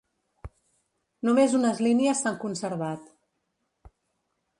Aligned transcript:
Només 1.29 1.53
unes 1.59 1.81
línies 1.87 2.21
s'han 2.23 2.39
conservat. 2.45 3.93